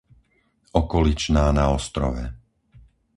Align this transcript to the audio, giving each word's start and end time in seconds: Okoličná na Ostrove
Okoličná 0.81 1.45
na 1.53 1.65
Ostrove 1.77 2.23